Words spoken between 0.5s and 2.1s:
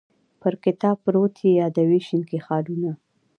کتاب پروت یې یادوې